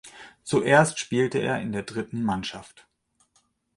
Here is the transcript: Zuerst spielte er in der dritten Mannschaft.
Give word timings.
Zuerst 0.43 0.97
spielte 0.97 1.37
er 1.37 1.61
in 1.61 1.73
der 1.73 1.83
dritten 1.83 2.23
Mannschaft. 2.23 2.87